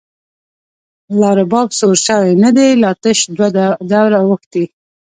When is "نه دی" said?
2.43-2.67